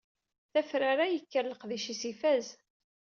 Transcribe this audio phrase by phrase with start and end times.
[0.51, 2.47] Tafrara yekker leqdic-is ifaz.